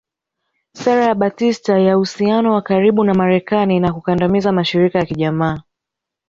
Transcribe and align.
Sera 0.73 1.03
ya 1.05 1.13
Batista 1.15 1.79
ya 1.79 1.95
uhusiano 1.97 2.53
wa 2.53 2.61
karibu 2.61 3.03
na 3.03 3.13
Marekani 3.13 3.79
na 3.79 3.93
kukandamiza 3.93 4.51
mashirika 4.51 4.99
ya 4.99 5.05
kijamaa 5.05 5.61